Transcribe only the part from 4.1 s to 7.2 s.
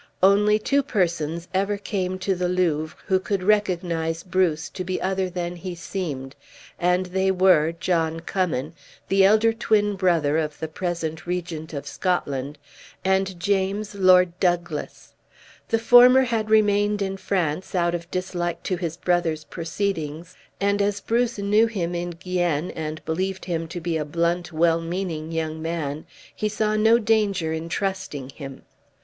Bruce to be other than he seemed, and